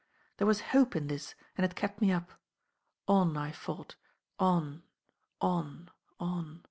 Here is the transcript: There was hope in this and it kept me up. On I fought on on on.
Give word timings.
There 0.37 0.47
was 0.47 0.61
hope 0.73 0.95
in 0.95 1.05
this 1.09 1.35
and 1.55 1.63
it 1.63 1.75
kept 1.75 2.01
me 2.01 2.11
up. 2.11 2.31
On 3.07 3.37
I 3.37 3.51
fought 3.51 3.93
on 4.39 4.81
on 5.39 5.91
on. 6.19 6.59